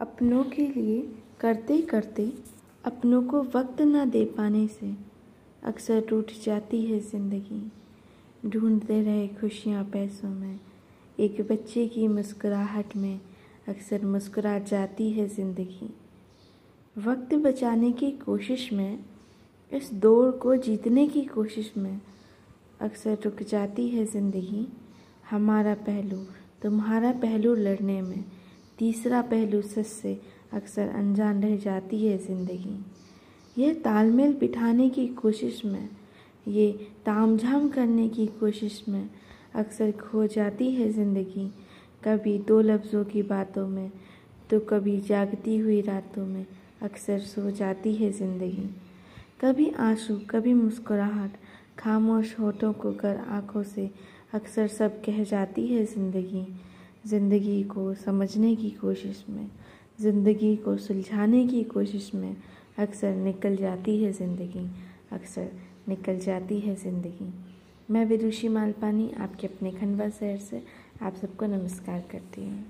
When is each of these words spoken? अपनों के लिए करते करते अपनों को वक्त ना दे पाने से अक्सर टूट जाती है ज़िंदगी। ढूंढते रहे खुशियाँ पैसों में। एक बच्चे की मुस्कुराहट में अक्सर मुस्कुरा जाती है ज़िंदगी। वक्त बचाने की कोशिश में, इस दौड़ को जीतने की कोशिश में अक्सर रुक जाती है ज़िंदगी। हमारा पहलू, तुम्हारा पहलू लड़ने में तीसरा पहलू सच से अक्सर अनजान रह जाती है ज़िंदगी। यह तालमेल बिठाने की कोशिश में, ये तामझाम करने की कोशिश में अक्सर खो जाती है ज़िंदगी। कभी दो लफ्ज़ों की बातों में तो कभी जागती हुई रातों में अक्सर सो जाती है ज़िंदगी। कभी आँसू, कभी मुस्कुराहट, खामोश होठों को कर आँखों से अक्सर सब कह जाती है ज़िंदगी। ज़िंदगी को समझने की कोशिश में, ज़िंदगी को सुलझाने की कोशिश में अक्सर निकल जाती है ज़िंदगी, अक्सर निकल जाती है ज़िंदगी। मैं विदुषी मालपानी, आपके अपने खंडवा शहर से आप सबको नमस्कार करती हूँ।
अपनों 0.00 0.42
के 0.44 0.66
लिए 0.66 1.00
करते 1.40 1.80
करते 1.82 2.32
अपनों 2.84 3.22
को 3.22 3.42
वक्त 3.54 3.80
ना 3.80 4.04
दे 4.04 4.24
पाने 4.24 4.66
से 4.68 4.94
अक्सर 5.62 6.00
टूट 6.00 6.30
जाती 6.44 6.80
है 6.84 6.98
ज़िंदगी। 7.00 8.50
ढूंढते 8.50 9.00
रहे 9.02 9.26
खुशियाँ 9.28 9.84
पैसों 9.84 10.28
में। 10.28 10.58
एक 11.18 11.40
बच्चे 11.50 11.86
की 11.88 12.08
मुस्कुराहट 12.08 12.96
में 12.96 13.20
अक्सर 13.68 14.04
मुस्कुरा 14.04 14.58
जाती 14.58 15.10
है 15.10 15.28
ज़िंदगी। 15.28 15.90
वक्त 16.96 17.34
बचाने 17.34 17.92
की 17.92 18.10
कोशिश 18.18 18.72
में, 18.72 18.98
इस 19.72 19.92
दौड़ 19.94 20.30
को 20.32 20.56
जीतने 20.56 21.06
की 21.08 21.24
कोशिश 21.24 21.72
में 21.76 22.00
अक्सर 22.80 23.18
रुक 23.24 23.42
जाती 23.42 23.88
है 23.88 24.04
ज़िंदगी। 24.06 24.66
हमारा 25.30 25.74
पहलू, 25.74 26.24
तुम्हारा 26.62 27.12
पहलू 27.12 27.54
लड़ने 27.54 28.02
में 28.02 28.24
तीसरा 28.80 29.20
पहलू 29.22 29.60
सच 29.62 29.86
से 29.86 30.20
अक्सर 30.52 30.88
अनजान 30.88 31.42
रह 31.42 31.56
जाती 31.56 32.04
है 32.06 32.16
ज़िंदगी। 32.18 32.76
यह 33.56 33.74
तालमेल 33.74 34.32
बिठाने 34.34 34.88
की 34.90 35.06
कोशिश 35.14 35.64
में, 35.64 35.88
ये 36.48 36.70
तामझाम 37.06 37.68
करने 37.68 38.08
की 38.08 38.26
कोशिश 38.40 38.82
में 38.88 39.08
अक्सर 39.54 39.90
खो 39.92 40.26
जाती 40.26 40.70
है 40.70 40.88
ज़िंदगी। 40.92 41.46
कभी 42.04 42.38
दो 42.38 42.60
लफ्ज़ों 42.60 43.04
की 43.04 43.22
बातों 43.24 43.66
में 43.68 43.90
तो 44.50 44.60
कभी 44.60 44.96
जागती 45.00 45.56
हुई 45.58 45.80
रातों 45.80 46.26
में 46.26 46.46
अक्सर 46.82 47.18
सो 47.18 47.50
जाती 47.50 47.94
है 47.94 48.10
ज़िंदगी। 48.12 48.68
कभी 49.40 49.70
आँसू, 49.80 50.18
कभी 50.30 50.54
मुस्कुराहट, 50.54 51.36
खामोश 51.78 52.34
होठों 52.40 52.72
को 52.72 52.92
कर 52.92 53.16
आँखों 53.28 53.62
से 53.64 53.90
अक्सर 54.34 54.66
सब 54.68 55.00
कह 55.02 55.22
जाती 55.24 55.66
है 55.66 55.84
ज़िंदगी। 55.84 56.46
ज़िंदगी 57.06 57.62
को 57.62 57.92
समझने 57.94 58.54
की 58.56 58.70
कोशिश 58.70 59.24
में, 59.28 59.50
ज़िंदगी 60.00 60.56
को 60.56 60.76
सुलझाने 60.76 61.46
की 61.46 61.62
कोशिश 61.64 62.10
में 62.14 62.36
अक्सर 62.78 63.14
निकल 63.14 63.56
जाती 63.56 64.02
है 64.02 64.12
ज़िंदगी, 64.12 64.66
अक्सर 65.12 65.50
निकल 65.88 66.18
जाती 66.18 66.58
है 66.60 66.74
ज़िंदगी। 66.74 67.32
मैं 67.90 68.04
विदुषी 68.06 68.48
मालपानी, 68.48 69.10
आपके 69.20 69.46
अपने 69.46 69.70
खंडवा 69.70 70.08
शहर 70.08 70.38
से 70.38 70.62
आप 71.02 71.14
सबको 71.14 71.46
नमस्कार 71.46 72.04
करती 72.12 72.44
हूँ। 72.44 72.64